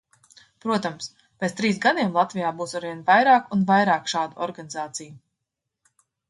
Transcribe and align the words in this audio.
Protams, 0.63 1.09
pēc 1.43 1.53
trim 1.59 1.75
gadiem 1.83 2.15
Latvijā 2.19 2.49
būs 2.61 2.73
arvien 2.79 3.03
vairāk 3.11 3.53
un 3.57 3.67
vairāk 3.73 4.11
šādu 4.15 4.43
organizāciju. 4.47 5.13